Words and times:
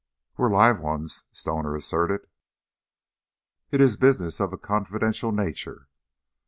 "We're 0.35 0.49
live 0.51 0.79
ones," 0.79 1.25
Stoner 1.31 1.75
asserted. 1.75 2.25
"It 3.69 3.79
is 3.81 3.97
business 3.97 4.39
of 4.39 4.51
a 4.51 4.57
confidential 4.57 5.31
nature." 5.31 5.89